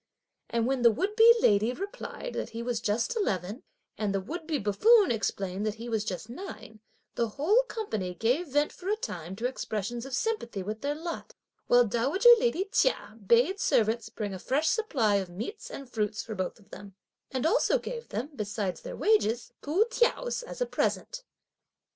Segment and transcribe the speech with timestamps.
[0.49, 3.61] And when the would be lady (replied) that he was just eleven,
[3.97, 6.79] while the would be buffoon (explained) that he was just nine,
[7.13, 11.35] the whole company gave vent for a time to expressions of sympathy with their lot;
[11.67, 16.33] while dowager lady Chia bade servants bring a fresh supply of meats and fruits for
[16.33, 16.95] both of them,
[17.29, 21.21] and also gave them, besides their wages, two tiaos as a present.